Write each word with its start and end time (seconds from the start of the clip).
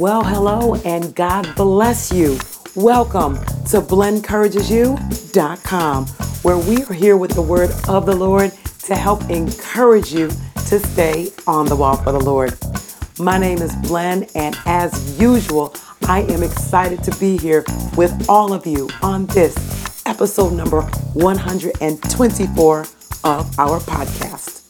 Well, 0.00 0.24
hello 0.24 0.74
and 0.86 1.14
God 1.14 1.54
bless 1.56 2.10
you. 2.10 2.38
Welcome 2.74 3.36
to 3.66 3.82
BlenCouragesYou.com, 3.82 6.06
where 6.40 6.56
we 6.56 6.82
are 6.84 6.94
here 6.94 7.18
with 7.18 7.32
the 7.32 7.42
word 7.42 7.68
of 7.86 8.06
the 8.06 8.16
Lord 8.16 8.50
to 8.84 8.96
help 8.96 9.28
encourage 9.28 10.10
you 10.10 10.30
to 10.68 10.78
stay 10.78 11.28
on 11.46 11.66
the 11.66 11.76
wall 11.76 11.98
for 11.98 12.12
the 12.12 12.18
Lord. 12.18 12.56
My 13.18 13.36
name 13.36 13.58
is 13.58 13.76
Blen, 13.76 14.26
and 14.34 14.56
as 14.64 15.20
usual, 15.20 15.74
I 16.08 16.22
am 16.22 16.42
excited 16.42 17.04
to 17.04 17.14
be 17.18 17.36
here 17.36 17.66
with 17.94 18.26
all 18.26 18.54
of 18.54 18.66
you 18.66 18.88
on 19.02 19.26
this 19.26 19.54
episode 20.06 20.54
number 20.54 20.80
124 21.12 22.80
of 22.80 23.58
our 23.58 23.80
podcast. 23.80 24.62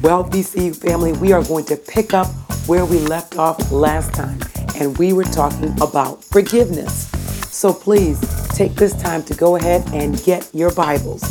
Well, 0.00 0.24
BCU 0.24 0.74
family, 0.74 1.12
we 1.12 1.32
are 1.32 1.44
going 1.44 1.66
to 1.66 1.76
pick 1.76 2.14
up 2.14 2.28
where 2.68 2.84
we 2.84 2.98
left 2.98 3.38
off 3.38 3.72
last 3.72 4.12
time, 4.12 4.38
and 4.76 4.96
we 4.98 5.14
were 5.14 5.24
talking 5.24 5.74
about 5.80 6.22
forgiveness. 6.22 7.08
So 7.50 7.72
please 7.72 8.20
take 8.50 8.74
this 8.74 8.94
time 9.00 9.22
to 9.24 9.34
go 9.34 9.56
ahead 9.56 9.82
and 9.94 10.22
get 10.22 10.48
your 10.54 10.72
Bibles, 10.74 11.22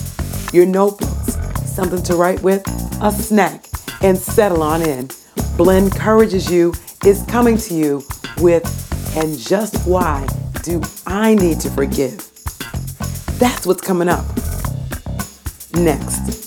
your 0.52 0.66
notebooks, 0.66 1.38
something 1.64 2.02
to 2.04 2.16
write 2.16 2.42
with, 2.42 2.66
a 3.04 3.12
snack, 3.12 3.68
and 4.02 4.18
settle 4.18 4.64
on 4.64 4.82
in. 4.82 5.10
Blen 5.58 5.86
encourages 5.86 6.52
you 6.52 6.74
is 7.06 7.24
coming 7.28 7.58
to 7.58 7.74
you 7.76 8.04
with, 8.40 8.66
and 9.16 9.38
just 9.38 9.88
why 9.88 10.28
do 10.64 10.82
I 11.06 11.36
need 11.36 11.60
to 11.60 11.70
forgive? 11.70 12.18
That's 13.38 13.68
what's 13.68 13.82
coming 13.82 14.10
up 14.10 14.26
next. 15.76 16.47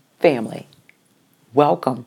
family. 0.21 0.67
Welcome. 1.53 2.05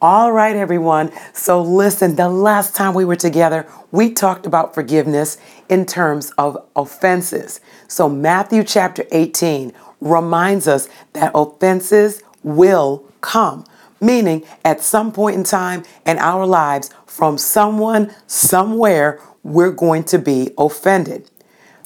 All 0.00 0.32
right, 0.32 0.54
everyone. 0.54 1.10
So, 1.32 1.62
listen, 1.62 2.16
the 2.16 2.28
last 2.28 2.74
time 2.74 2.92
we 2.92 3.06
were 3.06 3.16
together, 3.16 3.66
we 3.90 4.12
talked 4.12 4.44
about 4.44 4.74
forgiveness 4.74 5.38
in 5.68 5.86
terms 5.86 6.30
of 6.36 6.62
offenses. 6.76 7.60
So, 7.88 8.08
Matthew 8.08 8.64
chapter 8.64 9.06
18 9.12 9.72
reminds 10.00 10.68
us 10.68 10.88
that 11.14 11.30
offenses 11.34 12.22
will 12.42 13.04
come, 13.22 13.64
meaning 14.00 14.44
at 14.62 14.82
some 14.82 15.10
point 15.10 15.36
in 15.36 15.44
time 15.44 15.84
in 16.04 16.18
our 16.18 16.46
lives, 16.46 16.90
from 17.06 17.38
someone, 17.38 18.12
somewhere, 18.26 19.20
we're 19.42 19.70
going 19.70 20.04
to 20.04 20.18
be 20.18 20.50
offended. 20.58 21.30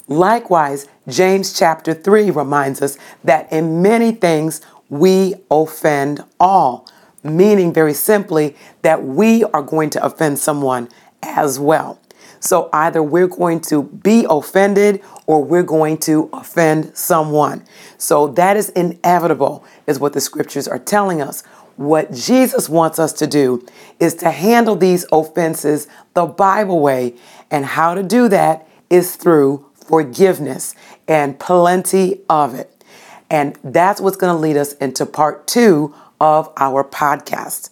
Likewise, 0.09 0.87
James 1.07 1.57
chapter 1.57 1.93
3 1.93 2.31
reminds 2.31 2.81
us 2.81 2.97
that 3.23 3.51
in 3.53 3.81
many 3.81 4.11
things 4.11 4.59
we 4.89 5.35
offend 5.51 6.23
all, 6.39 6.89
meaning 7.23 7.71
very 7.71 7.93
simply 7.93 8.55
that 8.81 9.03
we 9.03 9.43
are 9.45 9.61
going 9.61 9.91
to 9.91 10.03
offend 10.03 10.39
someone 10.39 10.89
as 11.21 11.59
well. 11.59 11.99
So 12.39 12.69
either 12.73 13.03
we're 13.03 13.27
going 13.27 13.61
to 13.61 13.83
be 13.83 14.25
offended 14.27 15.03
or 15.27 15.43
we're 15.43 15.61
going 15.61 15.97
to 15.99 16.29
offend 16.33 16.97
someone. 16.97 17.65
So 17.97 18.29
that 18.29 18.57
is 18.57 18.69
inevitable, 18.69 19.63
is 19.85 19.99
what 19.99 20.13
the 20.13 20.21
scriptures 20.21 20.67
are 20.67 20.79
telling 20.79 21.21
us. 21.21 21.43
What 21.75 22.11
Jesus 22.11 22.67
wants 22.67 22.97
us 22.97 23.13
to 23.13 23.27
do 23.27 23.65
is 23.99 24.15
to 24.15 24.31
handle 24.31 24.75
these 24.75 25.05
offenses 25.11 25.87
the 26.13 26.25
Bible 26.25 26.79
way. 26.79 27.15
And 27.51 27.65
how 27.65 27.93
to 27.93 28.03
do 28.03 28.27
that 28.29 28.67
is 28.89 29.15
through 29.15 29.68
forgiveness 29.89 30.75
and 31.07 31.39
plenty 31.39 32.21
of 32.29 32.53
it. 32.53 32.71
And 33.29 33.57
that's 33.63 33.99
what's 33.99 34.17
going 34.17 34.35
to 34.35 34.39
lead 34.39 34.55
us 34.55 34.73
into 34.73 35.05
part 35.05 35.47
two 35.47 35.93
of 36.21 36.53
our 36.57 36.83
podcast. 36.83 37.71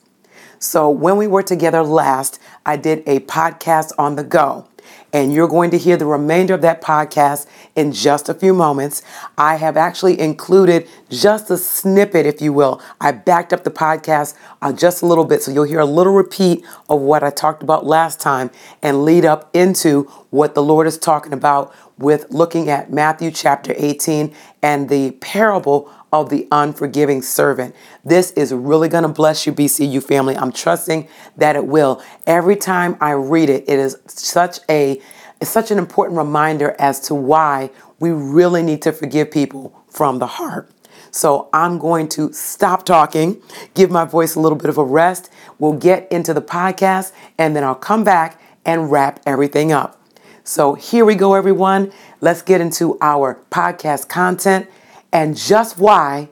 So, 0.60 0.90
when 0.90 1.18
we 1.18 1.28
were 1.28 1.44
together 1.44 1.84
last, 1.84 2.40
I 2.66 2.76
did 2.78 3.04
a 3.06 3.20
podcast 3.22 3.94
on 4.00 4.16
the 4.16 4.24
go. 4.24 4.68
And 5.14 5.32
you're 5.32 5.48
going 5.48 5.70
to 5.72 5.78
hear 5.78 5.96
the 5.96 6.06
remainder 6.06 6.56
of 6.56 6.62
that 6.64 6.82
podcast 6.82 7.46
in 7.76 7.92
just 7.92 8.30
a 8.30 8.34
few 8.34 8.54
moments. 8.54 9.04
I 9.38 9.56
have 9.56 9.78
actually 9.78 10.20
included 10.20 10.88
just 11.10 11.50
a 11.50 11.58
snippet, 11.58 12.26
if 12.26 12.42
you 12.42 12.54
will. 12.54 12.82
I 13.00 13.12
backed 13.12 13.54
up 13.54 13.64
the 13.64 13.72
podcast 13.72 14.36
uh, 14.62 14.74
just 14.74 15.02
a 15.02 15.06
little 15.06 15.26
bit, 15.26 15.42
so 15.42 15.52
you'll 15.52 15.64
hear 15.64 15.80
a 15.80 15.86
little 15.86 16.14
repeat 16.14 16.66
of 16.90 17.02
what 17.02 17.24
I 17.24 17.30
talked 17.30 17.64
about 17.64 17.86
last 17.86 18.20
time 18.20 18.52
and 18.82 19.06
lead 19.06 19.26
up 19.26 19.50
into 19.54 20.04
what 20.30 20.56
the 20.56 20.64
Lord 20.64 20.88
is 20.88 20.98
talking 20.98 21.34
about 21.34 21.74
with 21.98 22.30
looking 22.30 22.70
at 22.70 22.92
Matthew 22.92 23.32
chapter 23.32 23.74
18 23.76 24.34
and 24.62 24.90
the 24.90 25.12
parable 25.12 25.92
of 26.12 26.30
the 26.30 26.48
unforgiving 26.52 27.22
servant. 27.22 27.76
This 28.04 28.32
is 28.32 28.54
really 28.54 28.88
going 28.88 29.04
to 29.04 29.10
bless 29.10 29.46
you, 29.46 29.54
BCU 29.54 30.02
family. 30.04 30.38
I'm 30.38 30.52
trusting 30.52 31.08
that 31.38 31.56
it 31.56 31.66
will. 31.66 32.02
Every 32.26 32.56
time 32.56 32.98
I 33.02 33.12
read 33.12 33.50
it, 33.50 33.66
it 33.68 33.80
is 33.80 33.98
such 34.08 34.60
a 34.70 35.02
it's 35.40 35.52
such 35.52 35.70
an 35.70 35.78
important 35.78 36.18
reminder 36.18 36.76
as 36.80 37.00
to 37.02 37.16
why 37.16 37.70
we 38.00 38.10
really 38.10 38.64
need 38.64 38.82
to 38.84 38.92
forgive 38.92 39.30
people 39.30 39.84
from 39.88 40.18
the 40.18 40.26
heart. 40.26 40.72
So 41.12 41.50
I'm 41.54 41.78
going 41.78 42.10
to 42.10 42.32
stop 42.34 42.86
talking, 42.86 43.42
give 43.74 43.90
my 43.90 44.06
voice 44.06 44.36
a 44.36 44.40
little 44.40 44.58
bit 44.58 44.70
of 44.70 44.78
a 44.78 44.84
rest. 44.84 45.30
We'll 45.60 45.74
get 45.74 46.12
into 46.12 46.34
the 46.34 46.42
podcast 46.42 47.12
and 47.38 47.56
then 47.56 47.64
I'll 47.64 47.76
come 47.76 48.04
back 48.04 48.42
and 48.66 48.92
wrap 48.92 49.22
everything 49.26 49.72
up. 49.72 50.02
So 50.44 50.76
here 50.76 51.06
we 51.06 51.16
go, 51.16 51.34
everyone. 51.34 51.92
Let's 52.22 52.42
get 52.42 52.62
into 52.62 52.98
our 53.02 53.42
podcast 53.52 54.08
content 54.08 54.70
and 55.12 55.36
just 55.36 55.78
why 55.78 56.30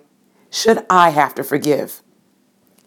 should 0.50 0.86
I 0.90 1.10
have 1.10 1.36
to 1.36 1.44
forgive? 1.44 2.02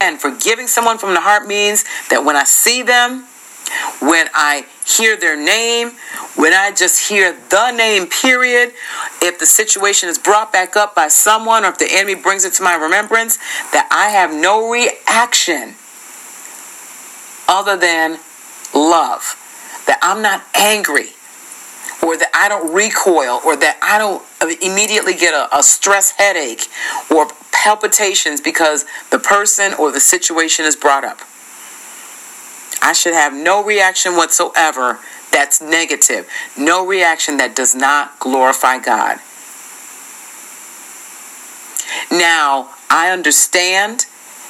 And 0.01 0.21
forgiving 0.21 0.69
someone 0.69 0.97
from 0.97 1.15
the 1.15 1.21
heart 1.21 1.47
means 1.47 1.85
that 2.11 2.25
when 2.25 2.37
I 2.37 2.45
see 2.45 2.83
them, 2.83 3.27
when 4.01 4.29
I 4.35 4.67
hear 4.87 5.17
their 5.17 5.37
name, 5.37 5.93
when 6.37 6.53
I 6.53 6.73
just 6.73 7.09
hear 7.09 7.37
the 7.51 7.73
name, 7.73 8.07
period, 8.07 8.73
if 9.23 9.39
the 9.39 9.47
situation 9.47 10.09
is 10.09 10.19
brought 10.19 10.53
back 10.53 10.77
up 10.77 10.95
by 10.95 11.09
someone 11.09 11.65
or 11.65 11.69
if 11.69 11.79
the 11.79 11.89
enemy 11.91 12.15
brings 12.15 12.45
it 12.45 12.53
to 12.55 12.63
my 12.63 12.75
remembrance, 12.75 13.37
that 13.73 13.89
I 13.91 14.11
have 14.11 14.33
no 14.33 14.71
reaction 14.71 15.75
other 17.49 17.77
than 17.77 18.19
love. 18.75 19.37
That 19.87 19.99
I'm 20.03 20.23
not 20.23 20.45
angry 20.55 21.11
or 22.03 22.17
that 22.17 22.31
I 22.33 22.49
don't 22.49 22.73
recoil, 22.73 23.41
or 23.45 23.57
that 23.57 23.79
I 23.83 23.99
don't 23.99 24.23
immediately 24.63 25.15
get 25.15 25.35
a, 25.35 25.55
a, 25.57 25.63
stress 25.63 26.13
headache 26.13 26.69
or 27.11 27.29
palpitations 27.53 28.41
because 28.41 28.85
the 29.11 29.19
person 29.19 29.75
or 29.75 29.91
the 29.91 30.01
situation 30.01 30.65
is 30.65 30.77
brought 30.77 31.05
up. 31.05 31.19
I 32.83 32.93
should 32.93 33.15
have 33.15 33.35
no 33.35 33.63
reaction 33.63 34.17
whatsoever 34.17 35.01
that's 35.31 35.61
negative, 35.61 36.29
no 36.57 36.87
reaction 36.87 37.37
that 37.37 37.55
does 37.55 37.75
not 37.75 38.19
glorify 38.19 38.79
God. 38.79 39.19
Now, 42.11 42.71
I 42.91 43.11
understand, 43.11 44.07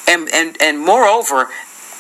and, 0.07 0.29
and, 0.33 0.57
and 0.61 0.79
moreover, 0.79 1.49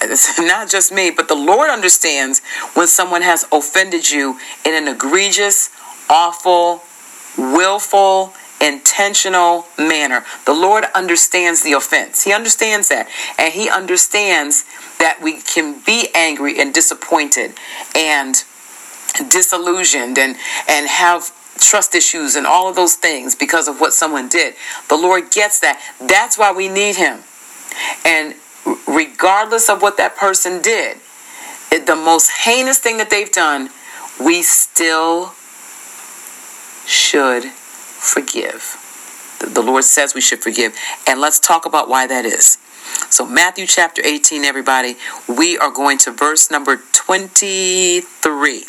it's 0.01 0.39
not 0.39 0.71
just 0.71 0.93
me, 0.93 1.11
but 1.11 1.29
the 1.29 1.35
Lord 1.35 1.71
understands 1.71 2.41
when 2.75 2.87
someone 2.87 3.23
has 3.23 3.45
offended 3.53 4.11
you 4.11 4.39
in 4.65 4.75
an 4.75 4.89
egregious, 4.89 5.71
awful, 6.09 6.83
willful, 7.37 8.33
intentional 8.61 9.67
manner. 9.79 10.25
The 10.45 10.53
Lord 10.53 10.85
understands 10.95 11.63
the 11.63 11.73
offense. 11.73 12.25
He 12.25 12.33
understands 12.33 12.89
that. 12.89 13.09
And 13.39 13.53
He 13.53 13.69
understands 13.69 14.65
that 14.99 15.21
we 15.23 15.41
can 15.41 15.81
be 15.85 16.09
angry 16.15 16.61
and 16.61 16.75
disappointed 16.75 17.55
and 17.95 18.35
disillusioned 19.29 20.19
and, 20.19 20.37
and 20.69 20.89
have 20.89 21.33
trust 21.59 21.95
issues 21.95 22.37
and 22.37 22.47
all 22.47 22.69
of 22.69 22.77
those 22.77 22.95
things 22.95 23.35
because 23.35 23.69
of 23.69 23.81
what 23.81 23.93
someone 23.93 24.29
did. 24.29 24.55
The 24.89 24.97
Lord 24.97 25.31
gets 25.31 25.61
that. 25.61 25.81
That's 26.01 26.39
why 26.39 26.53
we 26.53 26.69
need 26.69 26.97
Him. 26.97 27.21
And 28.05 28.35
regardless 28.87 29.69
of 29.69 29.83
what 29.83 29.97
that 29.97 30.17
person 30.17 30.61
did, 30.63 30.99
the 31.71 31.97
most 31.97 32.31
heinous 32.45 32.79
thing 32.79 32.97
that 32.99 33.11
they've 33.11 33.31
done, 33.31 33.71
we 34.21 34.43
still 34.43 35.33
should 36.87 37.53
forgive. 37.99 38.77
The 39.41 39.63
Lord 39.63 39.85
says 39.85 40.15
we 40.15 40.21
should 40.21 40.43
forgive. 40.43 40.75
And 41.07 41.21
let's 41.21 41.39
talk 41.39 41.67
about 41.67 41.89
why 41.89 42.07
that 42.07 42.25
is. 42.25 42.59
So, 43.11 43.27
Matthew 43.27 43.67
chapter 43.67 44.03
18, 44.05 44.45
everybody, 44.45 44.97
we 45.29 45.59
are 45.59 45.71
going 45.71 45.99
to 45.99 46.11
verse 46.11 46.51
number 46.51 46.81
23. 46.93 48.65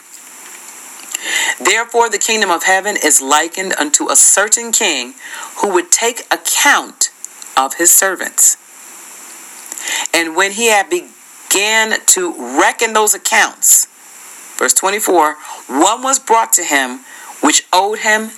Therefore, 1.60 2.10
the 2.10 2.18
kingdom 2.18 2.50
of 2.50 2.64
heaven 2.64 2.96
is 3.02 3.22
likened 3.22 3.74
unto 3.80 4.10
a 4.10 4.16
certain 4.16 4.72
king 4.72 5.14
who 5.62 5.74
would 5.74 5.92
take 5.92 6.22
account 6.32 7.10
of 7.58 7.75
his 7.75 7.94
servants. 7.94 8.58
And 10.14 10.36
when 10.36 10.54
he 10.54 10.68
had 10.70 10.90
began 10.90 12.00
to 12.06 12.60
reckon 12.60 12.94
those 12.94 13.14
accounts, 13.14 13.88
verse 14.58 14.74
24, 14.74 15.36
one 15.68 16.02
was 16.02 16.20
brought 16.20 16.54
to 16.54 16.64
him 16.64 17.00
which 17.42 17.66
owed 17.74 18.00
him 18.00 18.32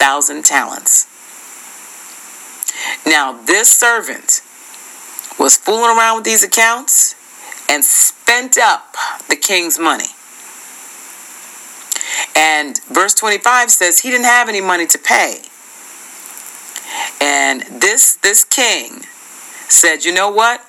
10,000 0.00 0.44
talents. 0.44 1.06
Now, 3.06 3.32
this 3.32 3.70
servant 3.70 4.40
was 5.38 5.56
fooling 5.56 5.96
around 5.96 6.16
with 6.16 6.24
these 6.24 6.42
accounts 6.42 7.14
and 7.68 7.84
spent 7.84 8.56
up 8.56 8.96
the 9.28 9.36
king's 9.36 9.78
money. 9.78 10.08
And 12.34 12.80
verse 12.84 13.14
25 13.14 13.70
says 13.70 14.00
he 14.00 14.10
didn't 14.10 14.24
have 14.24 14.48
any 14.48 14.60
money 14.62 14.86
to 14.86 14.98
pay. 14.98 15.42
And 17.20 17.60
this 17.62 18.16
this 18.16 18.42
king 18.42 19.02
said, 19.68 20.04
"You 20.04 20.12
know 20.12 20.30
what? 20.30 20.64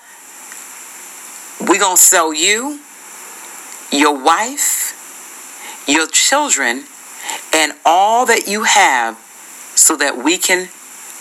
We're 1.59 1.79
going 1.79 1.95
to 1.95 2.01
sell 2.01 2.33
you, 2.33 2.79
your 3.91 4.17
wife, 4.23 4.93
your 5.87 6.07
children, 6.07 6.85
and 7.53 7.73
all 7.85 8.25
that 8.25 8.47
you 8.47 8.63
have 8.63 9.17
so 9.75 9.95
that 9.97 10.17
we 10.17 10.37
can 10.37 10.69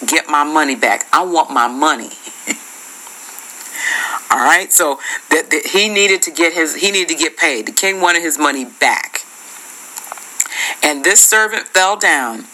get 0.07 0.29
my 0.29 0.45
money 0.45 0.77
back. 0.77 1.07
I 1.13 1.25
want 1.25 1.51
my 1.51 1.69
money." 1.69 2.11
all 4.31 4.39
right? 4.39 4.73
So 4.73 5.01
that, 5.31 5.51
that 5.51 5.67
he 5.73 5.89
needed 5.89 6.23
to 6.23 6.31
get 6.31 6.53
his 6.53 6.77
he 6.77 6.91
needed 6.91 7.09
to 7.09 7.15
get 7.15 7.37
paid. 7.37 7.67
The 7.67 7.73
king 7.73 8.01
wanted 8.01 8.23
his 8.23 8.39
money 8.39 8.65
back. 8.65 9.23
And 10.83 11.05
this 11.05 11.23
servant 11.23 11.67
fell 11.69 11.97
down, 11.97 12.45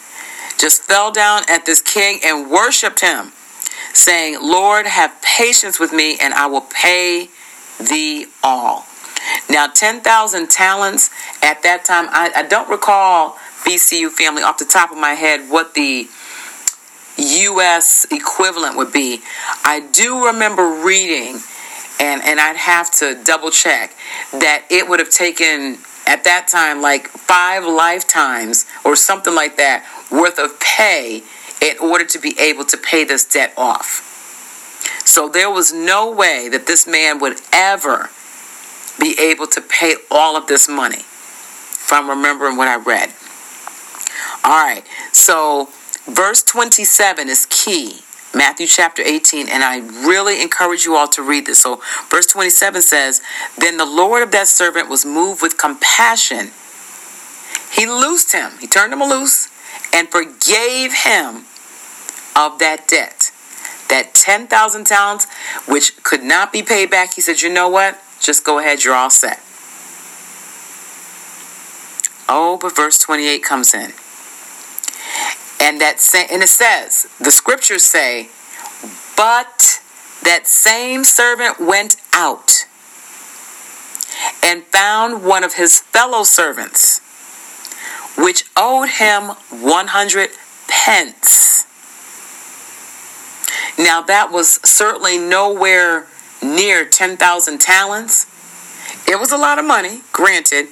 just 0.58 0.82
fell 0.82 1.12
down 1.12 1.42
at 1.49 1.66
this 1.66 1.82
king 1.82 2.20
and 2.25 2.50
worshiped 2.50 3.00
him, 3.00 3.32
saying, 3.92 4.38
Lord, 4.40 4.87
have 4.87 5.20
patience 5.22 5.78
with 5.78 5.92
me, 5.92 6.19
and 6.20 6.34
I 6.34 6.46
will 6.46 6.62
pay 6.62 7.28
thee 7.78 8.26
all. 8.42 8.87
Now, 9.49 9.67
10,000 9.69 10.50
talents 10.50 11.11
at 11.43 11.62
that 11.62 11.84
time, 11.84 12.06
I, 12.11 12.32
I 12.37 12.43
don't 12.43 12.69
recall 12.69 13.37
BCU 13.64 14.11
family 14.11 14.43
off 14.43 14.58
the 14.58 14.64
top 14.64 14.90
of 14.90 14.99
my 14.99 15.12
head 15.12 15.50
what 15.50 15.75
the 15.75 16.08
U.S. 17.19 18.06
equivalent 18.11 18.76
would 18.76 18.93
be. 18.93 19.20
I 19.64 19.81
do 19.93 20.26
remember 20.26 20.82
reading, 20.84 21.40
and, 21.99 22.23
and 22.23 22.38
I'd 22.38 22.56
have 22.56 22.90
to 22.99 23.20
double 23.25 23.50
check, 23.50 23.94
that 24.32 24.64
it 24.70 24.88
would 24.88 25.00
have 25.00 25.11
taken 25.11 25.78
at 26.06 26.25
that 26.25 26.46
time 26.49 26.81
like 26.81 27.08
five 27.08 27.64
lifetimes 27.64 28.67
or 28.84 28.94
something 28.94 29.34
like 29.34 29.56
that 29.56 29.84
worth 30.11 30.38
of 30.38 30.61
pay 30.61 31.23
in 31.62 31.78
order 31.78 32.05
to 32.05 32.19
be 32.19 32.38
able 32.38 32.64
to 32.64 32.76
pay 32.76 33.05
this 33.05 33.25
debt 33.25 33.52
off. 33.56 34.12
So 35.05 35.28
there 35.28 35.50
was 35.50 35.73
no 35.73 36.11
way 36.11 36.49
that 36.50 36.67
this 36.67 36.87
man 36.87 37.19
would 37.20 37.40
ever 37.52 38.11
be 39.00 39.19
able 39.20 39.46
to 39.48 39.60
pay 39.60 39.96
all 40.10 40.37
of 40.37 40.46
this 40.46 40.69
money, 40.69 41.00
if 41.00 41.93
I'm 41.93 42.08
remembering 42.08 42.56
what 42.56 42.69
I 42.69 42.76
read. 42.76 43.12
All 44.44 44.64
right, 44.64 44.84
so 45.12 45.69
verse 46.06 46.43
27 46.43 47.28
is 47.28 47.46
key 47.46 48.00
Matthew 48.37 48.66
chapter 48.66 49.02
18, 49.02 49.48
and 49.48 49.64
I 49.64 49.78
really 50.06 50.43
encourage 50.43 50.84
you 50.84 50.94
all 50.94 51.08
to 51.08 51.22
read 51.22 51.46
this. 51.46 51.60
So, 51.60 51.81
verse 52.10 52.26
27 52.26 52.82
says, 52.82 53.22
Then 53.56 53.78
the 53.78 53.87
Lord 53.87 54.22
of 54.22 54.31
that 54.32 54.46
servant 54.46 54.90
was 54.90 55.06
moved 55.06 55.40
with 55.40 55.56
compassion. 55.56 56.50
He 57.72 57.87
loosed 57.87 58.32
him, 58.32 58.52
he 58.60 58.66
turned 58.66 58.92
him 58.92 59.00
loose, 59.00 59.49
and 59.92 60.08
forgave 60.10 60.92
him 60.92 61.46
of 62.37 62.58
that 62.58 62.84
debt. 62.87 63.31
That 63.88 64.14
10,000 64.14 64.84
talents, 64.84 65.26
which 65.66 66.02
could 66.02 66.22
not 66.22 66.52
be 66.52 66.62
paid 66.62 66.90
back, 66.90 67.14
he 67.14 67.22
said, 67.22 67.40
You 67.40 67.50
know 67.52 67.70
what? 67.70 68.02
Just 68.20 68.44
go 68.44 68.58
ahead, 68.58 68.84
you're 68.84 68.94
all 68.94 69.10
set. 69.10 69.40
Oh, 72.28 72.58
but 72.60 72.74
verse 72.74 72.98
28 72.98 73.42
comes 73.42 73.72
in. 73.72 73.92
And 75.60 75.80
that 75.80 76.00
sa- 76.00 76.26
and 76.30 76.42
it 76.42 76.48
says, 76.48 77.06
the 77.20 77.30
scriptures 77.30 77.82
say, 77.82 78.28
but 79.16 79.80
that 80.22 80.46
same 80.46 81.04
servant 81.04 81.60
went 81.60 81.96
out 82.12 82.66
and 84.42 84.64
found 84.64 85.24
one 85.24 85.44
of 85.44 85.54
his 85.54 85.80
fellow 85.80 86.24
servants, 86.24 87.00
which 88.16 88.44
owed 88.56 88.88
him 88.88 89.30
100 89.50 90.30
pence. 90.68 91.64
Now, 93.78 94.00
that 94.02 94.32
was 94.32 94.58
certainly 94.64 95.18
nowhere 95.18 96.06
near 96.54 96.84
10,000 96.84 97.60
talents. 97.60 98.26
It 99.08 99.19
was 99.19 99.32
a 99.32 99.37
lot 99.37 99.58
of 99.58 99.64
money, 99.64 100.00
granted, 100.12 100.69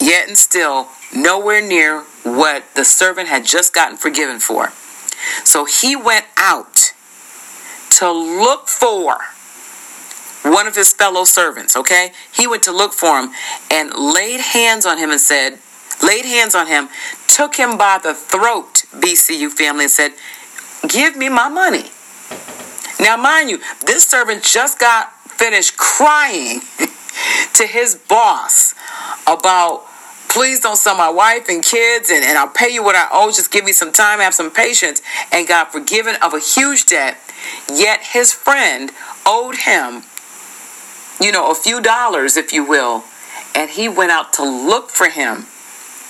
yet 0.00 0.28
and 0.28 0.36
still 0.38 0.88
nowhere 1.14 1.60
near 1.60 2.02
what 2.22 2.64
the 2.74 2.84
servant 2.84 3.28
had 3.28 3.44
just 3.44 3.74
gotten 3.74 3.96
forgiven 3.96 4.38
for. 4.38 4.72
So 5.44 5.64
he 5.64 5.96
went 5.96 6.26
out 6.36 6.92
to 7.90 8.10
look 8.10 8.68
for 8.68 9.18
one 10.42 10.66
of 10.66 10.74
his 10.74 10.92
fellow 10.92 11.24
servants, 11.24 11.76
okay? 11.76 12.12
He 12.32 12.46
went 12.46 12.62
to 12.62 12.72
look 12.72 12.92
for 12.92 13.20
him 13.20 13.30
and 13.70 13.92
laid 13.94 14.40
hands 14.40 14.86
on 14.86 14.98
him 14.98 15.10
and 15.10 15.20
said, 15.20 15.58
laid 16.02 16.24
hands 16.24 16.54
on 16.54 16.66
him, 16.66 16.88
took 17.26 17.56
him 17.56 17.76
by 17.76 17.98
the 18.02 18.14
throat, 18.14 18.84
BCU 18.92 19.50
family, 19.50 19.84
and 19.84 19.90
said, 19.90 20.12
Give 20.88 21.16
me 21.16 21.28
my 21.28 21.48
money. 21.48 21.90
Now, 23.00 23.16
mind 23.16 23.50
you, 23.50 23.60
this 23.86 24.04
servant 24.04 24.44
just 24.44 24.78
got 24.78 25.12
finished 25.30 25.76
crying 25.76 26.60
to 27.54 27.66
his 27.66 27.96
boss 27.96 28.74
about 29.26 29.86
Please 30.30 30.60
don't 30.60 30.76
sell 30.76 30.96
my 30.96 31.10
wife 31.10 31.48
and 31.48 31.60
kids, 31.60 32.08
and, 32.08 32.22
and 32.22 32.38
I'll 32.38 32.46
pay 32.46 32.68
you 32.68 32.84
what 32.84 32.94
I 32.94 33.08
owe. 33.10 33.32
Just 33.32 33.50
give 33.50 33.64
me 33.64 33.72
some 33.72 33.90
time, 33.90 34.20
have 34.20 34.32
some 34.32 34.52
patience, 34.52 35.02
and 35.32 35.48
got 35.48 35.72
forgiven 35.72 36.14
of 36.22 36.34
a 36.34 36.38
huge 36.38 36.86
debt. 36.86 37.18
Yet 37.68 38.00
his 38.12 38.32
friend 38.32 38.92
owed 39.26 39.56
him, 39.56 40.04
you 41.20 41.32
know, 41.32 41.50
a 41.50 41.54
few 41.56 41.80
dollars, 41.80 42.36
if 42.36 42.52
you 42.52 42.64
will, 42.64 43.02
and 43.56 43.70
he 43.70 43.88
went 43.88 44.12
out 44.12 44.32
to 44.34 44.44
look 44.44 44.90
for 44.90 45.08
him, 45.08 45.46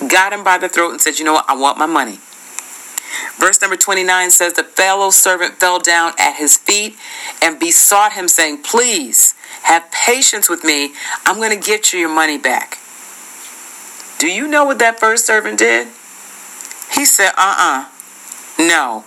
got 0.07 0.35
him 0.35 0.45
by 0.45 0.59
the 0.59 0.69
throat, 0.69 0.91
and 0.91 1.01
said, 1.01 1.19
You 1.19 1.25
know 1.25 1.33
what? 1.33 1.47
I 1.49 1.57
want 1.57 1.79
my 1.79 1.87
money. 1.87 2.19
Verse 3.41 3.61
number 3.63 3.77
29 3.77 4.31
says, 4.31 4.53
The 4.53 4.63
fellow 4.63 5.09
servant 5.09 5.55
fell 5.55 5.79
down 5.79 6.13
at 6.19 6.37
his 6.37 6.59
feet 6.59 6.97
and 7.43 7.59
besought 7.59 8.13
him, 8.13 8.29
saying, 8.29 8.63
Please 8.63 9.35
have 9.63 9.91
patience 9.91 10.51
with 10.51 10.63
me. 10.63 10.93
I'm 11.25 11.37
going 11.37 11.59
to 11.59 11.67
get 11.67 11.93
you 11.93 12.01
your 12.01 12.15
money 12.15 12.37
back. 12.37 12.79
Do 14.19 14.27
you 14.31 14.47
know 14.47 14.67
what 14.67 14.79
that 14.81 15.01
first 15.01 15.27
servant 15.27 15.59
did? 15.59 15.89
He 16.93 17.07
said, 17.07 17.31
uh 17.39 17.57
uh 17.59 17.89
no. 18.59 19.05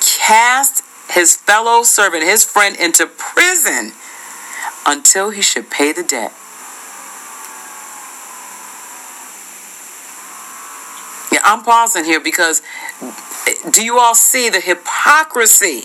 Cast 0.00 0.82
his 1.10 1.36
fellow 1.36 1.84
servant, 1.84 2.24
his 2.24 2.44
friend, 2.44 2.76
into 2.76 3.06
prison 3.06 3.92
until 4.84 5.30
he 5.30 5.40
should 5.40 5.70
pay 5.70 5.92
the 5.92 6.02
debt. 6.02 6.32
Yeah, 11.36 11.42
I'm 11.44 11.62
pausing 11.62 12.04
here 12.04 12.18
because 12.18 12.62
eh, 13.02 13.70
do 13.70 13.84
you 13.84 13.98
all 13.98 14.14
see 14.14 14.48
the 14.48 14.58
hypocrisy 14.58 15.82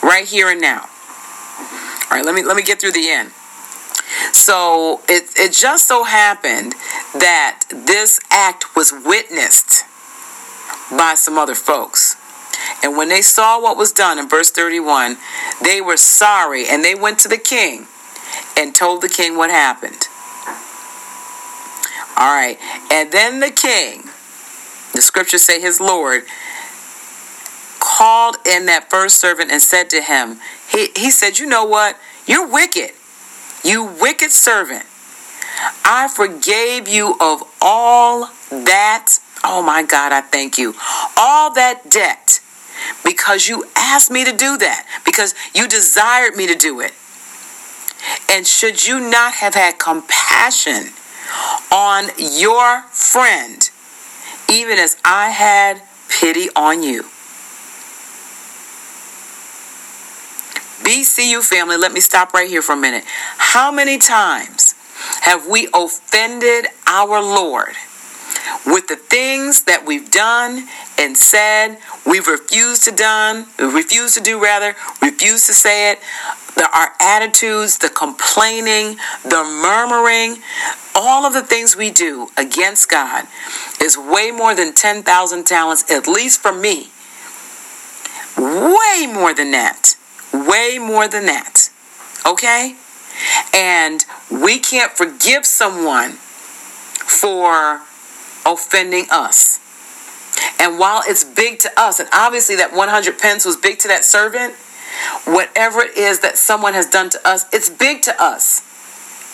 right 0.00 0.24
here 0.24 0.48
and 0.48 0.60
now? 0.60 0.82
All 0.82 2.10
right, 2.12 2.24
let 2.24 2.36
me 2.36 2.44
let 2.44 2.56
me 2.56 2.62
get 2.62 2.80
through 2.80 2.92
the 2.92 3.08
end. 3.08 3.32
So 4.32 5.00
it, 5.08 5.24
it 5.36 5.52
just 5.52 5.88
so 5.88 6.04
happened 6.04 6.74
that 7.14 7.64
this 7.68 8.20
act 8.30 8.76
was 8.76 8.92
witnessed 8.92 9.82
by 10.88 11.14
some 11.16 11.36
other 11.36 11.56
folks. 11.56 12.14
And 12.84 12.96
when 12.96 13.08
they 13.08 13.22
saw 13.22 13.60
what 13.60 13.76
was 13.76 13.90
done 13.90 14.20
in 14.20 14.28
verse 14.28 14.52
31, 14.52 15.16
they 15.64 15.80
were 15.80 15.96
sorry 15.96 16.68
and 16.68 16.84
they 16.84 16.94
went 16.94 17.18
to 17.20 17.28
the 17.28 17.38
king 17.38 17.88
and 18.56 18.72
told 18.72 19.02
the 19.02 19.08
king 19.08 19.36
what 19.36 19.50
happened. 19.50 20.06
All 22.16 22.32
right. 22.32 22.56
And 22.92 23.10
then 23.10 23.40
the 23.40 23.50
king, 23.50 24.10
the 24.94 25.02
scriptures 25.02 25.42
say 25.42 25.60
his 25.60 25.80
Lord, 25.80 26.22
called 27.80 28.36
in 28.46 28.66
that 28.66 28.88
first 28.88 29.20
servant 29.20 29.50
and 29.50 29.60
said 29.60 29.90
to 29.90 30.00
him, 30.00 30.38
he, 30.70 30.88
he 30.96 31.10
said, 31.10 31.38
You 31.38 31.46
know 31.46 31.64
what? 31.64 31.98
You're 32.26 32.48
wicked. 32.50 32.90
You 33.62 33.84
wicked 33.84 34.32
servant. 34.32 34.84
I 35.84 36.08
forgave 36.08 36.88
you 36.88 37.16
of 37.20 37.42
all 37.60 38.30
that. 38.50 39.18
Oh 39.44 39.62
my 39.62 39.82
God, 39.82 40.12
I 40.12 40.22
thank 40.22 40.56
you. 40.58 40.74
All 41.16 41.52
that 41.54 41.90
debt 41.90 42.40
because 43.04 43.48
you 43.48 43.64
asked 43.76 44.10
me 44.10 44.24
to 44.24 44.32
do 44.32 44.56
that, 44.58 44.86
because 45.04 45.34
you 45.54 45.68
desired 45.68 46.36
me 46.36 46.46
to 46.46 46.54
do 46.54 46.80
it. 46.80 46.92
And 48.30 48.46
should 48.46 48.86
you 48.86 49.00
not 49.00 49.34
have 49.34 49.54
had 49.54 49.78
compassion 49.78 50.92
on 51.72 52.08
your 52.18 52.82
friend, 52.82 53.70
even 54.50 54.78
as 54.78 54.96
I 55.04 55.30
had 55.30 55.82
pity 56.08 56.48
on 56.54 56.82
you? 56.82 57.04
BCU 60.84 61.42
family, 61.42 61.76
let 61.76 61.92
me 61.92 62.00
stop 62.00 62.34
right 62.34 62.48
here 62.48 62.60
for 62.60 62.72
a 62.72 62.76
minute. 62.76 63.04
How 63.06 63.72
many 63.72 63.96
times 63.96 64.74
have 65.22 65.46
we 65.46 65.68
offended 65.72 66.66
our 66.86 67.22
Lord 67.22 67.74
with 68.66 68.88
the 68.88 68.96
things 68.96 69.64
that 69.64 69.84
we've 69.86 70.10
done 70.10 70.68
and 70.98 71.16
said 71.16 71.78
we've 72.06 72.26
refused 72.26 72.84
to 72.84 72.92
done, 72.92 73.46
refused 73.58 74.14
to 74.14 74.20
do 74.20 74.42
rather, 74.42 74.74
refused 75.02 75.46
to 75.46 75.54
say 75.54 75.92
it, 75.92 75.98
the, 76.56 76.68
our 76.76 76.92
attitudes, 77.00 77.78
the 77.78 77.88
complaining, 77.88 78.96
the 79.24 79.42
murmuring, 79.42 80.42
all 80.94 81.26
of 81.26 81.32
the 81.32 81.42
things 81.42 81.76
we 81.76 81.90
do 81.90 82.28
against 82.36 82.88
God 82.88 83.26
is 83.80 83.98
way 83.98 84.30
more 84.30 84.54
than 84.54 84.72
10,000 84.72 85.44
talents, 85.44 85.90
at 85.90 86.06
least 86.06 86.40
for 86.40 86.52
me. 86.52 86.88
Way 88.36 89.06
more 89.12 89.34
than 89.34 89.50
that. 89.50 89.96
Way 90.32 90.78
more 90.78 91.08
than 91.08 91.26
that. 91.26 91.70
Okay? 92.26 92.76
And 93.54 94.04
we 94.30 94.58
can't 94.58 94.92
forgive 94.92 95.46
someone 95.46 96.12
for 96.12 97.82
offending 98.46 99.06
us. 99.10 99.60
And 100.58 100.78
while 100.78 101.02
it's 101.06 101.24
big 101.24 101.58
to 101.60 101.70
us, 101.76 102.00
and 102.00 102.08
obviously 102.12 102.56
that 102.56 102.72
100 102.72 103.18
pence 103.18 103.44
was 103.44 103.56
big 103.56 103.78
to 103.80 103.88
that 103.88 104.04
servant, 104.04 104.54
whatever 105.24 105.80
it 105.80 105.96
is 105.96 106.20
that 106.20 106.38
someone 106.38 106.74
has 106.74 106.86
done 106.86 107.10
to 107.10 107.28
us, 107.28 107.46
it's 107.52 107.68
big 107.68 108.02
to 108.02 108.22
us. 108.22 108.62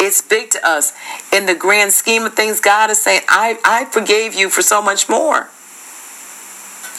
It's 0.00 0.22
big 0.22 0.50
to 0.50 0.66
us. 0.66 0.92
In 1.32 1.46
the 1.46 1.54
grand 1.54 1.92
scheme 1.92 2.24
of 2.24 2.34
things, 2.34 2.60
God 2.60 2.90
is 2.90 3.02
saying, 3.02 3.22
I, 3.28 3.58
I 3.64 3.84
forgave 3.84 4.34
you 4.34 4.48
for 4.48 4.62
so 4.62 4.80
much 4.80 5.08
more. 5.08 5.50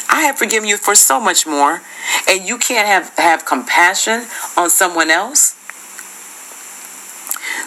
I 0.07 0.23
have 0.23 0.37
forgiven 0.37 0.67
you 0.67 0.77
for 0.77 0.93
so 0.93 1.19
much 1.19 1.47
more. 1.47 1.81
And 2.29 2.47
you 2.47 2.57
can't 2.57 2.85
have, 2.85 3.17
have 3.17 3.45
compassion 3.45 4.25
on 4.57 4.69
someone 4.69 5.09
else. 5.09 5.55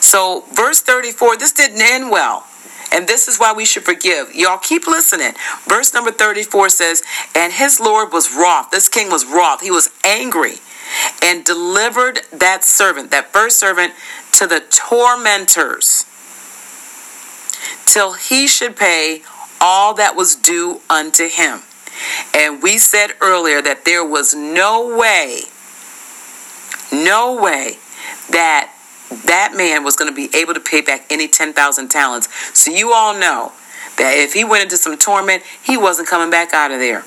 So, 0.01 0.45
verse 0.53 0.81
34, 0.83 1.39
this 1.39 1.53
didn't 1.53 1.81
end 1.81 2.11
well. 2.11 2.47
And 2.95 3.09
this 3.09 3.27
is 3.27 3.39
why 3.39 3.53
we 3.53 3.65
should 3.65 3.83
forgive. 3.83 4.33
Y'all 4.33 4.57
keep 4.57 4.87
listening. 4.87 5.33
Verse 5.67 5.93
number 5.93 6.13
34 6.13 6.69
says, 6.69 7.03
And 7.35 7.53
his 7.53 7.81
Lord 7.81 8.13
was 8.13 8.33
wroth. 8.33 8.71
This 8.71 8.89
king 8.89 9.11
was 9.11 9.27
wroth. 9.27 9.63
He 9.63 9.71
was 9.71 9.91
angry 10.05 10.55
and 11.21 11.45
delivered 11.45 12.21
that 12.33 12.63
servant, 12.63 13.11
that 13.11 13.33
first 13.33 13.59
servant, 13.59 13.95
to 14.33 14.47
the 14.47 14.61
tormentors 14.71 16.07
till 17.87 18.13
he 18.13 18.47
should 18.47 18.77
pay 18.77 19.23
all 19.61 19.95
that 19.95 20.15
was 20.15 20.37
due 20.37 20.81
unto 20.89 21.29
him. 21.29 21.61
And 22.35 22.63
we 22.63 22.79
said 22.79 23.13
earlier 23.21 23.63
that 23.63 23.85
there 23.85 24.05
was 24.05 24.35
no 24.35 24.97
way, 24.97 25.43
no 26.93 27.41
way 27.41 27.79
that 28.31 28.74
that 29.23 29.55
man 29.57 29.85
was 29.85 29.97
going 29.97 30.11
to 30.11 30.15
be 30.15 30.35
able 30.37 30.55
to 30.55 30.61
pay 30.61 30.81
back 30.81 31.07
any 31.11 31.29
10,000 31.29 31.89
talents. 31.89 32.29
So 32.59 32.71
you 32.71 32.93
all 32.93 33.15
know 33.19 33.53
that 33.97 34.15
if 34.17 34.33
he 34.33 34.45
went 34.45 34.65
into 34.65 34.77
some 34.77 34.97
torment, 34.99 35.43
he 35.63 35.77
wasn't 35.77 36.09
coming 36.09 36.31
back 36.31 36.53
out 36.53 36.71
of 36.71 36.79
there. 36.79 37.05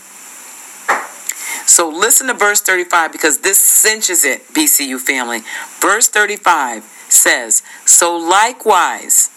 So 1.66 1.90
listen 1.90 2.28
to 2.28 2.34
verse 2.34 2.62
35 2.62 3.12
because 3.12 3.40
this 3.40 3.60
cinches 3.60 4.24
it, 4.24 4.48
BCU 4.54 5.00
family. 5.00 5.42
Verse 5.82 6.08
35 6.08 6.84
says, 7.10 7.62
So 7.86 8.16
likewise 8.16 9.30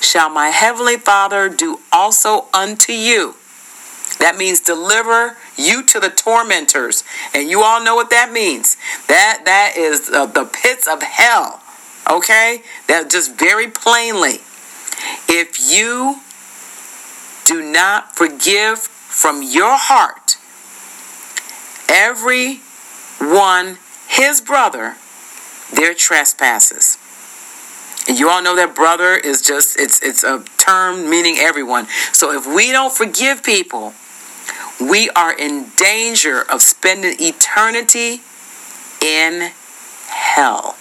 shall 0.00 0.30
my 0.30 0.48
heavenly 0.48 0.96
Father 0.96 1.48
do 1.48 1.80
also 1.92 2.46
unto 2.54 2.92
you 2.92 3.34
that 4.18 4.36
means 4.36 4.60
deliver 4.60 5.36
you 5.56 5.82
to 5.84 6.00
the 6.00 6.10
tormentors. 6.10 7.04
And 7.34 7.48
you 7.48 7.62
all 7.62 7.82
know 7.82 7.94
what 7.94 8.10
that 8.10 8.32
means. 8.32 8.76
That 9.06 9.42
that 9.44 9.74
is 9.76 10.10
uh, 10.10 10.26
the 10.26 10.44
pits 10.44 10.88
of 10.88 11.02
hell. 11.02 11.62
Okay? 12.08 12.62
That 12.86 13.10
just 13.10 13.34
very 13.34 13.68
plainly. 13.68 14.40
If 15.28 15.58
you 15.70 16.20
do 17.44 17.62
not 17.62 18.14
forgive 18.16 18.78
from 18.78 19.42
your 19.42 19.76
heart 19.76 20.36
every 21.88 22.60
one 23.18 23.78
his 24.06 24.40
brother 24.40 24.96
their 25.72 25.94
trespasses. 25.94 26.98
And 28.08 28.18
you 28.18 28.30
all 28.30 28.42
know 28.42 28.56
that 28.56 28.74
brother 28.74 29.14
is 29.14 29.42
just 29.42 29.78
it's 29.78 30.02
it's 30.02 30.24
a 30.24 30.42
term 30.56 31.10
meaning 31.10 31.36
everyone. 31.38 31.86
So 32.12 32.32
if 32.32 32.46
we 32.46 32.72
don't 32.72 32.92
forgive 32.92 33.42
people, 33.42 33.92
we 34.80 35.10
are 35.10 35.36
in 35.36 35.66
danger 35.76 36.40
of 36.50 36.62
spending 36.62 37.16
eternity 37.20 38.22
in 39.02 39.50
hell. 40.06 40.77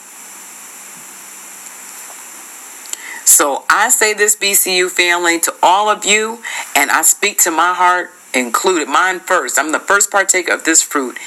So 3.28 3.66
I 3.70 3.90
say 3.90 4.14
this, 4.14 4.38
BCU 4.38 4.90
family, 4.90 5.38
to 5.42 5.54
all 5.62 5.90
of 5.90 6.06
you, 6.06 6.42
and 6.74 6.90
I 6.90 7.02
speak 7.02 7.40
to 7.40 7.52
my 7.52 7.74
heart 7.74 8.12
included, 8.34 8.88
mine 8.88 9.20
first. 9.20 9.60
I'm 9.60 9.74
the 9.74 9.82
first 9.82 10.10
partaker 10.10 10.54
of 10.54 10.64
this 10.64 10.82
fruit. 10.82 11.20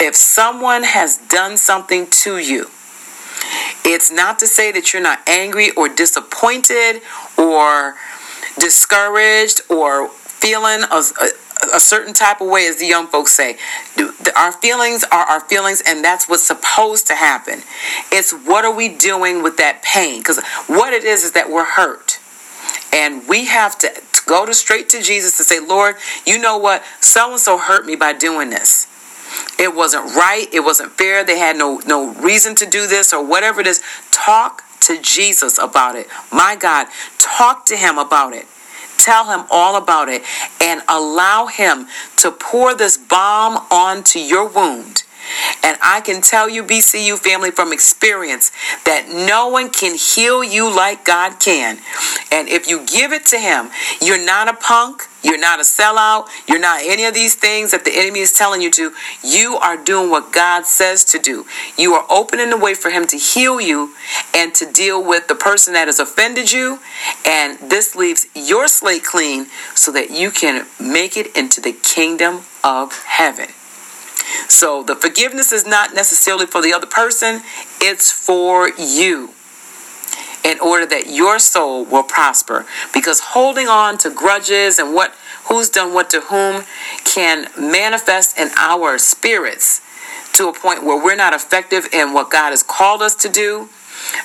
If 0.00 0.16
someone 0.16 0.82
has 0.82 1.18
done 1.18 1.58
something 1.58 2.06
to 2.06 2.38
you, 2.38 2.70
it's 3.84 4.10
not 4.10 4.38
to 4.38 4.46
say 4.46 4.72
that 4.72 4.94
you're 4.94 5.02
not 5.02 5.20
angry 5.28 5.70
or 5.72 5.90
disappointed 5.90 7.02
or 7.36 7.96
discouraged 8.58 9.60
or 9.68 10.08
feeling 10.08 10.84
a, 11.72 11.80
certain 11.80 12.14
type 12.14 12.40
of 12.40 12.48
way, 12.48 12.66
as 12.66 12.76
the 12.76 12.86
young 12.86 13.06
folks 13.06 13.32
say. 13.32 13.56
Our 14.36 14.52
feelings 14.52 15.04
are 15.04 15.24
our 15.24 15.40
feelings, 15.40 15.82
and 15.86 16.04
that's 16.04 16.28
what's 16.28 16.46
supposed 16.46 17.06
to 17.08 17.14
happen. 17.14 17.62
It's 18.10 18.32
what 18.32 18.64
are 18.64 18.74
we 18.74 18.88
doing 18.88 19.42
with 19.42 19.56
that 19.58 19.82
pain? 19.82 20.20
Because 20.20 20.40
what 20.66 20.92
it 20.92 21.04
is 21.04 21.24
is 21.24 21.32
that 21.32 21.50
we're 21.50 21.64
hurt. 21.64 22.18
And 22.92 23.26
we 23.26 23.46
have 23.46 23.78
to 23.78 23.90
go 24.26 24.44
to 24.46 24.54
straight 24.54 24.88
to 24.90 25.02
Jesus 25.02 25.36
to 25.38 25.44
say, 25.44 25.60
Lord, 25.60 25.96
you 26.26 26.38
know 26.38 26.58
what? 26.58 26.84
So 27.00 27.32
and 27.32 27.40
so 27.40 27.58
hurt 27.58 27.86
me 27.86 27.96
by 27.96 28.12
doing 28.12 28.50
this. 28.50 28.86
It 29.58 29.74
wasn't 29.74 30.14
right. 30.14 30.46
It 30.52 30.60
wasn't 30.60 30.92
fair. 30.92 31.24
They 31.24 31.38
had 31.38 31.56
no 31.56 31.80
no 31.86 32.12
reason 32.14 32.54
to 32.56 32.66
do 32.66 32.86
this 32.86 33.12
or 33.12 33.24
whatever 33.24 33.60
it 33.60 33.66
is. 33.66 33.82
Talk 34.10 34.62
to 34.80 35.00
Jesus 35.00 35.58
about 35.58 35.94
it. 35.94 36.08
My 36.30 36.56
God, 36.56 36.88
talk 37.18 37.64
to 37.66 37.76
him 37.76 37.98
about 37.98 38.34
it. 38.34 38.46
Tell 39.02 39.32
him 39.32 39.46
all 39.50 39.74
about 39.74 40.08
it 40.08 40.22
and 40.60 40.80
allow 40.88 41.46
him 41.46 41.88
to 42.18 42.30
pour 42.30 42.72
this 42.72 42.96
balm 42.96 43.66
onto 43.68 44.20
your 44.20 44.46
wound. 44.48 45.02
And 45.62 45.78
I 45.82 46.00
can 46.00 46.20
tell 46.20 46.48
you, 46.48 46.62
BCU 46.62 47.18
family, 47.18 47.50
from 47.50 47.72
experience, 47.72 48.50
that 48.84 49.08
no 49.08 49.48
one 49.48 49.70
can 49.70 49.96
heal 49.96 50.42
you 50.42 50.74
like 50.74 51.04
God 51.04 51.38
can. 51.38 51.78
And 52.30 52.48
if 52.48 52.68
you 52.68 52.84
give 52.86 53.12
it 53.12 53.26
to 53.26 53.38
Him, 53.38 53.70
you're 54.00 54.24
not 54.24 54.48
a 54.48 54.54
punk, 54.54 55.08
you're 55.22 55.38
not 55.38 55.60
a 55.60 55.62
sellout, 55.62 56.28
you're 56.48 56.58
not 56.58 56.80
any 56.82 57.04
of 57.04 57.14
these 57.14 57.34
things 57.34 57.70
that 57.70 57.84
the 57.84 57.92
enemy 57.94 58.20
is 58.20 58.32
telling 58.32 58.60
you 58.60 58.70
to. 58.72 58.92
You 59.22 59.56
are 59.56 59.76
doing 59.76 60.10
what 60.10 60.32
God 60.32 60.66
says 60.66 61.04
to 61.06 61.18
do. 61.18 61.46
You 61.78 61.94
are 61.94 62.06
opening 62.10 62.50
the 62.50 62.56
way 62.56 62.74
for 62.74 62.90
Him 62.90 63.06
to 63.08 63.16
heal 63.16 63.60
you 63.60 63.94
and 64.34 64.54
to 64.56 64.70
deal 64.70 65.02
with 65.02 65.28
the 65.28 65.34
person 65.34 65.74
that 65.74 65.88
has 65.88 65.98
offended 65.98 66.52
you. 66.52 66.80
And 67.26 67.58
this 67.58 67.94
leaves 67.94 68.26
your 68.34 68.68
slate 68.68 69.04
clean 69.04 69.46
so 69.74 69.92
that 69.92 70.10
you 70.10 70.30
can 70.30 70.66
make 70.80 71.16
it 71.16 71.36
into 71.36 71.60
the 71.60 71.72
kingdom 71.72 72.40
of 72.64 73.04
heaven. 73.04 73.48
So 74.48 74.82
the 74.82 74.96
forgiveness 74.96 75.52
is 75.52 75.66
not 75.66 75.94
necessarily 75.94 76.46
for 76.46 76.62
the 76.62 76.72
other 76.72 76.86
person, 76.86 77.42
it's 77.80 78.10
for 78.10 78.70
you 78.70 79.30
in 80.44 80.58
order 80.60 80.84
that 80.86 81.08
your 81.08 81.38
soul 81.38 81.84
will 81.84 82.02
prosper. 82.02 82.66
Because 82.92 83.20
holding 83.20 83.68
on 83.68 83.98
to 83.98 84.10
grudges 84.10 84.78
and 84.78 84.94
what 84.94 85.14
who's 85.44 85.68
done 85.68 85.92
what 85.92 86.10
to 86.10 86.20
whom 86.20 86.64
can 87.04 87.48
manifest 87.58 88.38
in 88.38 88.50
our 88.56 88.98
spirits 88.98 89.80
to 90.34 90.48
a 90.48 90.52
point 90.52 90.82
where 90.82 91.02
we're 91.02 91.16
not 91.16 91.34
effective 91.34 91.86
in 91.92 92.12
what 92.12 92.30
God 92.30 92.50
has 92.50 92.62
called 92.62 93.02
us 93.02 93.14
to 93.16 93.28
do. 93.28 93.68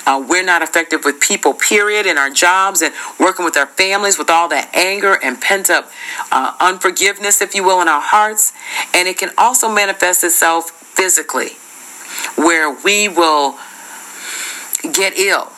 Uh, 0.06 0.24
we're 0.28 0.44
not 0.44 0.62
effective 0.62 1.04
with 1.04 1.20
people, 1.20 1.54
period, 1.54 2.06
in 2.06 2.18
our 2.18 2.30
jobs 2.30 2.82
and 2.82 2.94
working 3.18 3.44
with 3.44 3.56
our 3.56 3.66
families 3.66 4.18
with 4.18 4.30
all 4.30 4.48
that 4.48 4.70
anger 4.74 5.18
and 5.22 5.40
pent 5.40 5.70
up 5.70 5.90
uh, 6.32 6.54
unforgiveness, 6.60 7.40
if 7.40 7.54
you 7.54 7.64
will, 7.64 7.80
in 7.80 7.88
our 7.88 8.00
hearts. 8.00 8.52
And 8.94 9.08
it 9.08 9.18
can 9.18 9.30
also 9.38 9.68
manifest 9.68 10.24
itself 10.24 10.70
physically, 10.70 11.50
where 12.36 12.70
we 12.70 13.08
will 13.08 13.58
get 14.92 15.18
ill 15.18 15.52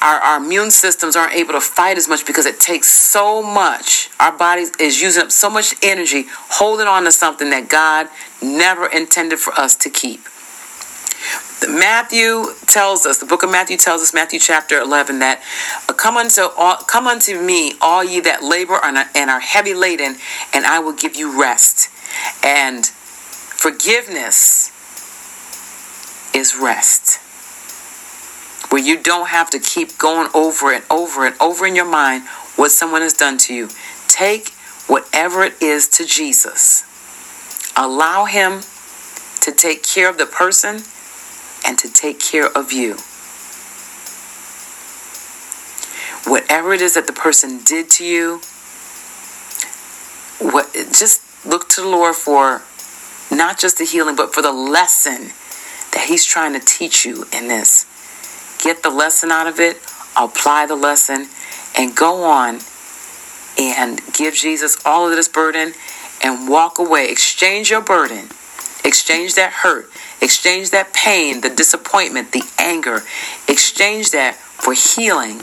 our, 0.00 0.20
our 0.20 0.36
immune 0.38 0.70
systems 0.70 1.16
aren't 1.16 1.34
able 1.34 1.52
to 1.52 1.60
fight 1.60 1.96
as 1.96 2.08
much 2.08 2.24
because 2.26 2.46
it 2.46 2.60
takes 2.60 2.88
so 2.88 3.42
much. 3.42 4.10
Our 4.20 4.36
body 4.36 4.66
is 4.78 5.00
using 5.00 5.24
up 5.24 5.32
so 5.32 5.50
much 5.50 5.74
energy 5.82 6.26
holding 6.28 6.86
on 6.86 7.04
to 7.04 7.12
something 7.12 7.50
that 7.50 7.68
God 7.68 8.08
never 8.42 8.86
intended 8.86 9.38
for 9.38 9.52
us 9.54 9.74
to 9.76 9.90
keep. 9.90 10.20
Matthew 11.68 12.54
tells 12.66 13.04
us, 13.04 13.18
the 13.18 13.26
book 13.26 13.42
of 13.42 13.50
Matthew 13.50 13.76
tells 13.76 14.00
us, 14.00 14.14
Matthew 14.14 14.38
chapter 14.38 14.78
11, 14.78 15.18
that 15.18 15.42
uh, 15.88 15.92
come 15.92 16.16
unto 16.16 16.42
all, 16.56 16.76
come 16.76 17.06
unto 17.06 17.40
me, 17.40 17.74
all 17.80 18.02
ye 18.02 18.20
that 18.20 18.42
labor 18.42 18.78
and 18.82 19.30
are 19.30 19.40
heavy 19.40 19.74
laden, 19.74 20.16
and 20.54 20.64
I 20.64 20.78
will 20.78 20.92
give 20.92 21.16
you 21.16 21.40
rest. 21.40 21.90
And 22.44 22.86
forgiveness 22.86 24.72
is 26.34 26.56
rest 26.56 27.20
where 28.70 28.82
you 28.82 29.02
don't 29.02 29.28
have 29.28 29.50
to 29.50 29.58
keep 29.58 29.98
going 29.98 30.28
over 30.34 30.72
and 30.72 30.84
over 30.90 31.26
and 31.26 31.34
over 31.40 31.66
in 31.66 31.74
your 31.74 31.88
mind 31.88 32.26
what 32.56 32.70
someone 32.70 33.02
has 33.02 33.14
done 33.14 33.38
to 33.38 33.54
you. 33.54 33.68
Take 34.06 34.50
whatever 34.86 35.42
it 35.42 35.60
is 35.62 35.88
to 35.88 36.04
Jesus. 36.04 36.84
Allow 37.76 38.26
Him 38.26 38.60
to 39.40 39.52
take 39.52 39.82
care 39.82 40.08
of 40.08 40.18
the 40.18 40.26
person 40.26 40.82
and 41.66 41.78
to 41.78 41.92
take 41.92 42.20
care 42.20 42.46
of 42.46 42.72
you. 42.72 42.96
Whatever 46.30 46.72
it 46.72 46.80
is 46.80 46.94
that 46.94 47.06
the 47.06 47.12
person 47.12 47.60
did 47.64 47.88
to 47.90 48.04
you, 48.04 48.40
what 50.40 50.72
just 50.72 51.22
look 51.46 51.68
to 51.70 51.80
the 51.80 51.88
Lord 51.88 52.14
for 52.14 52.62
not 53.34 53.58
just 53.58 53.78
the 53.78 53.84
healing, 53.84 54.16
but 54.16 54.34
for 54.34 54.42
the 54.42 54.52
lesson 54.52 55.32
that 55.92 56.06
He's 56.08 56.24
trying 56.24 56.52
to 56.52 56.60
teach 56.60 57.04
you 57.04 57.24
in 57.32 57.48
this 57.48 57.86
get 58.58 58.82
the 58.82 58.90
lesson 58.90 59.30
out 59.30 59.46
of 59.46 59.60
it, 59.60 59.76
apply 60.16 60.66
the 60.66 60.76
lesson, 60.76 61.28
and 61.76 61.94
go 61.96 62.24
on 62.24 62.58
and 63.58 64.00
give 64.12 64.34
Jesus 64.34 64.76
all 64.84 65.08
of 65.08 65.14
this 65.16 65.28
burden 65.28 65.72
and 66.22 66.48
walk 66.48 66.78
away. 66.78 67.10
Exchange 67.10 67.70
your 67.70 67.80
burden, 67.80 68.28
exchange 68.84 69.34
that 69.34 69.52
hurt, 69.62 69.90
exchange 70.20 70.70
that 70.70 70.92
pain, 70.92 71.40
the 71.40 71.50
disappointment, 71.50 72.32
the 72.32 72.42
anger, 72.58 73.02
exchange 73.48 74.10
that 74.10 74.34
for 74.34 74.74
healing 74.74 75.40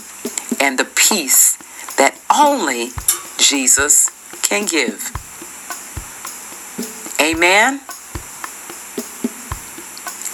and 0.60 0.77
the 0.77 0.86
peace 0.96 1.58
that 1.98 2.20
only 2.34 2.89
Jesus 3.38 4.10
can 4.41 4.65
give. 4.65 5.12
Amen. 7.22 7.82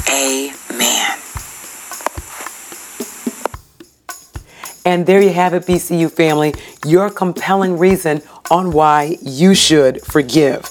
Amen. 0.10 1.18
And 4.84 5.06
there 5.06 5.22
you 5.22 5.32
have 5.32 5.54
it, 5.54 5.64
BCU 5.64 6.12
family, 6.12 6.54
your 6.86 7.10
compelling 7.10 7.78
reason 7.78 8.22
on 8.50 8.72
why 8.72 9.18
you 9.22 9.54
should 9.54 10.02
forgive. 10.02 10.70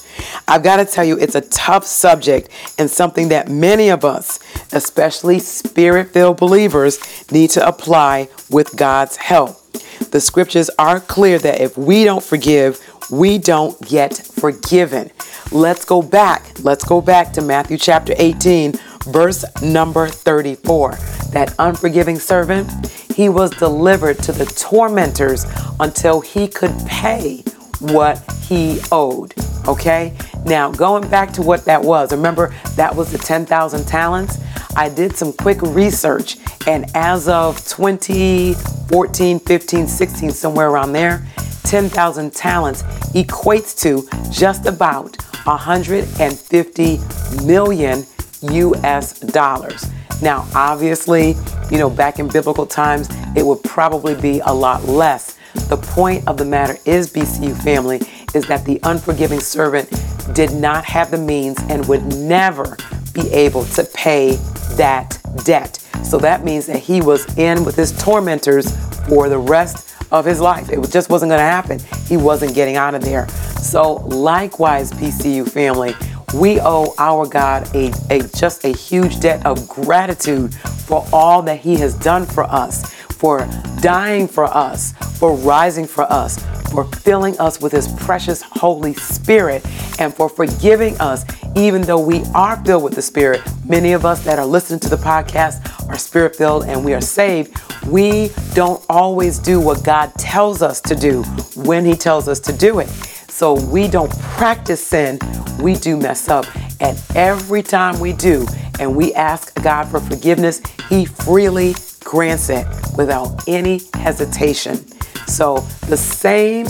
I've 0.51 0.65
got 0.65 0.79
to 0.79 0.85
tell 0.85 1.05
you, 1.05 1.17
it's 1.17 1.37
a 1.37 1.43
tough 1.43 1.87
subject 1.87 2.49
and 2.77 2.91
something 2.91 3.29
that 3.29 3.49
many 3.49 3.89
of 3.89 4.05
us, 4.05 4.41
especially 4.73 5.39
spirit 5.39 6.09
filled 6.09 6.39
believers, 6.39 6.99
need 7.31 7.51
to 7.51 7.65
apply 7.65 8.29
with 8.51 8.77
God's 8.77 9.15
help. 9.15 9.63
The 10.11 10.21
scriptures 10.21 10.69
are 10.77 10.99
clear 10.99 11.39
that 11.39 11.61
if 11.61 11.79
we 11.79 12.03
don't 12.03 12.25
forgive, 12.25 12.81
we 13.13 13.39
don't 13.39 13.81
get 13.89 14.17
forgiven. 14.17 15.13
Let's 15.53 15.85
go 15.85 16.03
back. 16.03 16.45
Let's 16.65 16.85
go 16.85 17.01
back 17.01 17.33
to 17.35 17.43
Matthew 17.43 17.79
chapter 17.79 18.13
18, 18.17 18.73
verse 19.05 19.45
number 19.63 20.09
34. 20.09 20.97
That 21.31 21.55
unforgiving 21.61 22.19
servant, 22.19 22.89
he 23.15 23.29
was 23.29 23.53
delivered 23.53 24.19
to 24.25 24.33
the 24.33 24.47
tormentors 24.47 25.47
until 25.79 26.21
he 26.21 26.49
could 26.49 26.77
pay 26.89 27.45
what 27.81 28.19
he 28.43 28.81
owed. 28.93 29.35
Okay? 29.67 30.17
Now, 30.45 30.71
going 30.71 31.09
back 31.09 31.33
to 31.33 31.43
what 31.43 31.65
that 31.65 31.83
was, 31.83 32.13
remember 32.13 32.55
that 32.77 32.95
was 32.95 33.13
the 33.13 33.19
10,000 33.19 33.87
talents? 33.87 34.39
I 34.77 34.89
did 34.89 35.17
some 35.17 35.33
quick 35.33 35.61
research, 35.63 36.39
and 36.67 36.87
as 36.95 37.29
of 37.29 37.57
2014, 37.67 39.41
15, 39.41 39.87
16, 39.87 40.31
somewhere 40.31 40.69
around 40.69 40.93
there, 40.93 41.27
10,000 41.65 42.33
talents 42.33 42.83
equates 43.15 43.79
to 43.81 44.09
just 44.31 44.67
about 44.67 45.17
150 45.45 47.01
million 47.45 48.07
US 48.43 49.19
dollars. 49.21 49.87
Now, 50.23 50.47
obviously, 50.55 51.37
you 51.71 51.79
know, 51.79 51.89
back 51.91 52.19
in 52.19 52.29
biblical 52.29 52.67
times, 52.67 53.09
it 53.37 53.45
would 53.45 53.63
probably 53.63 54.15
be 54.15 54.41
a 54.41 54.53
lot 54.53 54.85
less. 54.85 55.39
The 55.69 55.77
point 55.77 56.27
of 56.27 56.37
the 56.37 56.45
matter 56.45 56.77
is, 56.85 57.13
BCU 57.13 57.61
family, 57.63 58.01
is 58.35 58.47
that 58.47 58.65
the 58.65 58.81
unforgiving 58.85 59.41
servant 59.41 59.91
did 60.35 60.53
not 60.53 60.85
have 60.85 61.11
the 61.11 61.19
means 61.19 61.59
and 61.69 61.87
would 61.89 62.05
never 62.17 62.77
be 63.13 63.31
able 63.33 63.65
to 63.65 63.85
pay 63.85 64.37
that 64.77 65.19
debt. 65.45 65.77
So 66.05 66.19
that 66.19 66.45
means 66.45 66.67
that 66.67 66.79
he 66.79 67.01
was 67.01 67.37
in 67.37 67.65
with 67.65 67.77
his 67.77 67.93
tormentors 68.03 68.75
for 69.09 69.29
the 69.29 69.39
rest 69.39 69.95
of 70.11 70.25
his 70.25 70.41
life. 70.41 70.71
It 70.71 70.81
just 70.91 71.11
wasn't 71.11 71.31
going 71.31 71.41
to 71.41 71.45
happen. 71.45 71.81
He 72.07 72.17
wasn't 72.17 72.55
getting 72.55 72.77
out 72.77 72.95
of 72.95 73.03
there. 73.03 73.29
So, 73.61 73.95
likewise, 73.95 74.91
BCU 74.93 75.49
family, 75.49 75.95
we 76.35 76.61
owe 76.61 76.95
our 76.99 77.27
God 77.27 77.69
a, 77.75 77.93
a 78.11 78.21
just 78.29 78.65
a 78.65 78.69
huge 78.69 79.21
debt 79.21 79.45
of 79.45 79.69
gratitude 79.69 80.55
for 80.55 81.07
all 81.13 81.43
that 81.43 81.61
He 81.61 81.77
has 81.77 81.95
done 81.95 82.27
for 82.27 82.45
us, 82.45 82.95
for 83.21 83.47
dying 83.83 84.27
for 84.27 84.45
us, 84.45 84.93
for 85.19 85.35
rising 85.37 85.87
for 85.87 86.11
us, 86.11 86.43
for 86.73 86.85
filling 86.85 87.39
us 87.39 87.61
with 87.61 87.71
His 87.71 87.87
precious 88.03 88.41
Holy 88.41 88.95
Spirit, 88.95 89.65
and 90.01 90.13
for 90.15 90.29
forgiving 90.29 90.99
us, 91.01 91.27
even 91.55 91.83
though 91.83 92.01
we 92.01 92.23
are 92.35 92.57
filled 92.65 92.83
with 92.83 92.95
the 92.95 93.03
Spirit. 93.03 93.43
Many 93.67 93.93
of 93.93 94.07
us 94.07 94.25
that 94.25 94.39
are 94.39 94.47
listening 94.47 94.81
to 94.81 94.89
the 94.89 94.97
podcast 94.97 95.89
are 95.91 95.99
spirit 95.99 96.35
filled 96.35 96.65
and 96.65 96.83
we 96.83 96.95
are 96.95 97.01
saved. 97.01 97.55
We 97.87 98.31
don't 98.55 98.83
always 98.89 99.39
do 99.39 99.61
what 99.61 99.85
God 99.85 100.15
tells 100.15 100.63
us 100.63 100.81
to 100.83 100.95
do 100.95 101.23
when 101.57 101.85
He 101.85 101.95
tells 101.95 102.27
us 102.27 102.41
to 102.41 102.53
do 102.57 102.79
it. 102.79 102.89
So 103.29 103.55
we 103.55 103.87
don't 103.87 104.11
practice 104.21 104.85
sin, 104.85 105.19
we 105.61 105.75
do 105.75 105.97
mess 105.97 106.29
up. 106.29 106.47
And 106.81 107.01
every 107.15 107.63
time 107.63 108.01
we 108.01 108.15
do, 108.15 108.47
and 108.79 108.97
we 108.97 109.13
ask 109.13 109.55
God 109.63 109.89
for 109.89 110.01
forgiveness, 110.01 110.63
He 110.89 111.05
freely 111.05 111.75
grants 112.11 112.51
it 112.51 112.67
without 112.97 113.47
any 113.47 113.81
hesitation. 113.95 114.85
So 115.29 115.59
the 115.87 115.97
same 115.97 116.67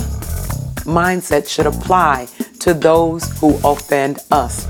mindset 0.84 1.48
should 1.48 1.66
apply 1.66 2.28
to 2.58 2.74
those 2.74 3.24
who 3.40 3.58
offend 3.64 4.18
us. 4.30 4.66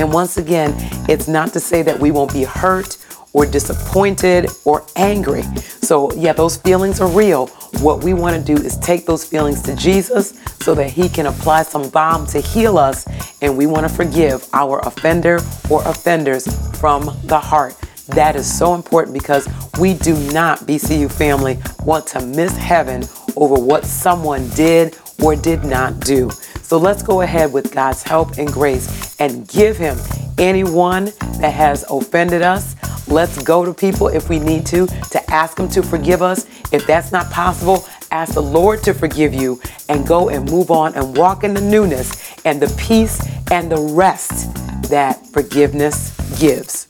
And 0.00 0.12
once 0.12 0.36
again, 0.36 0.74
it's 1.08 1.28
not 1.28 1.52
to 1.52 1.60
say 1.60 1.82
that 1.82 1.96
we 1.96 2.10
won't 2.10 2.32
be 2.32 2.42
hurt 2.42 2.98
or 3.32 3.46
disappointed 3.46 4.48
or 4.64 4.84
angry. 4.96 5.42
So, 5.80 6.12
yeah, 6.14 6.32
those 6.32 6.56
feelings 6.56 7.00
are 7.00 7.08
real. 7.08 7.46
What 7.78 8.02
we 8.02 8.12
want 8.12 8.34
to 8.34 8.42
do 8.42 8.60
is 8.60 8.78
take 8.78 9.06
those 9.06 9.24
feelings 9.24 9.62
to 9.62 9.76
Jesus 9.76 10.40
so 10.60 10.74
that 10.74 10.90
He 10.90 11.08
can 11.08 11.26
apply 11.26 11.62
some 11.62 11.88
balm 11.88 12.26
to 12.28 12.40
heal 12.40 12.78
us. 12.78 13.06
And 13.42 13.56
we 13.56 13.66
want 13.66 13.88
to 13.88 13.94
forgive 13.94 14.44
our 14.52 14.80
offender 14.80 15.38
or 15.70 15.86
offenders 15.86 16.48
from 16.80 17.16
the 17.22 17.38
heart. 17.38 17.76
That 18.10 18.36
is 18.36 18.46
so 18.58 18.74
important 18.74 19.14
because 19.14 19.48
we 19.78 19.94
do 19.94 20.14
not, 20.32 20.60
BCU 20.60 21.10
family, 21.10 21.58
want 21.84 22.06
to 22.08 22.20
miss 22.20 22.56
heaven 22.56 23.04
over 23.36 23.54
what 23.54 23.84
someone 23.84 24.48
did 24.50 24.96
or 25.22 25.36
did 25.36 25.64
not 25.64 26.00
do. 26.00 26.30
So 26.62 26.78
let's 26.78 27.02
go 27.02 27.22
ahead 27.22 27.52
with 27.52 27.72
God's 27.72 28.02
help 28.02 28.38
and 28.38 28.50
grace 28.52 29.16
and 29.20 29.46
give 29.48 29.76
Him 29.76 29.98
anyone 30.38 31.06
that 31.40 31.52
has 31.52 31.84
offended 31.90 32.42
us 32.42 32.76
Let's 33.10 33.42
go 33.42 33.64
to 33.64 33.74
people 33.74 34.06
if 34.06 34.28
we 34.28 34.38
need 34.38 34.64
to, 34.66 34.86
to 34.86 35.30
ask 35.30 35.56
them 35.56 35.68
to 35.70 35.82
forgive 35.82 36.22
us. 36.22 36.46
If 36.72 36.86
that's 36.86 37.10
not 37.10 37.28
possible, 37.28 37.84
ask 38.12 38.34
the 38.34 38.42
Lord 38.42 38.84
to 38.84 38.94
forgive 38.94 39.34
you 39.34 39.60
and 39.88 40.06
go 40.06 40.28
and 40.28 40.48
move 40.48 40.70
on 40.70 40.94
and 40.94 41.16
walk 41.16 41.42
in 41.42 41.52
the 41.52 41.60
newness 41.60 42.38
and 42.44 42.62
the 42.62 42.72
peace 42.80 43.20
and 43.50 43.70
the 43.70 43.80
rest 43.80 44.54
that 44.90 45.26
forgiveness 45.26 46.16
gives. 46.38 46.86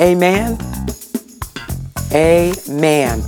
Amen. 0.00 0.58
Amen. 2.12 3.22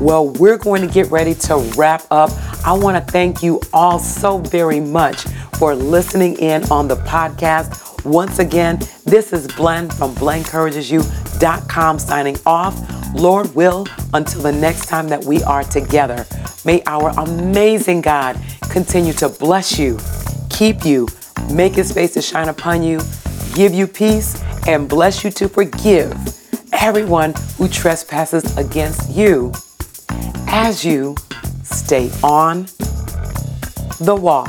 Well, 0.00 0.28
we're 0.28 0.58
going 0.58 0.86
to 0.86 0.92
get 0.92 1.10
ready 1.10 1.34
to 1.34 1.56
wrap 1.76 2.04
up 2.10 2.30
I 2.64 2.72
want 2.74 2.96
to 2.96 3.12
thank 3.12 3.42
you 3.42 3.60
all 3.72 3.98
so 3.98 4.38
very 4.38 4.78
much 4.78 5.22
for 5.58 5.74
listening 5.74 6.36
in 6.38 6.62
on 6.70 6.86
the 6.86 6.94
podcast. 6.94 8.04
Once 8.04 8.38
again, 8.38 8.78
this 9.04 9.32
is 9.32 9.48
Blen 9.48 9.90
from 9.90 10.14
BlenencouragesYou.com 10.14 11.98
signing 11.98 12.36
off. 12.46 13.14
Lord 13.16 13.52
will, 13.56 13.88
until 14.14 14.42
the 14.42 14.52
next 14.52 14.86
time 14.86 15.08
that 15.08 15.24
we 15.24 15.42
are 15.42 15.64
together, 15.64 16.24
may 16.64 16.84
our 16.86 17.10
amazing 17.18 18.00
God 18.00 18.40
continue 18.70 19.12
to 19.14 19.28
bless 19.28 19.76
you, 19.76 19.98
keep 20.48 20.84
you, 20.84 21.08
make 21.50 21.74
his 21.74 21.92
face 21.92 22.14
to 22.14 22.22
shine 22.22 22.48
upon 22.48 22.84
you, 22.84 23.00
give 23.54 23.74
you 23.74 23.86
peace, 23.86 24.42
and 24.66 24.88
bless 24.88 25.24
you 25.24 25.30
to 25.30 25.48
forgive 25.48 26.12
everyone 26.72 27.34
who 27.56 27.68
trespasses 27.68 28.56
against 28.56 29.10
you 29.10 29.52
as 30.48 30.84
you 30.84 31.14
stay 31.62 32.10
on 32.22 32.66
the 34.00 34.14
wall. 34.14 34.48